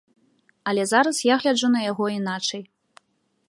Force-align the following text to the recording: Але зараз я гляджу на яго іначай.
Але 0.71 0.85
зараз 0.93 1.19
я 1.33 1.37
гляджу 1.43 1.69
на 1.77 1.81
яго 1.91 2.05
іначай. 2.19 2.61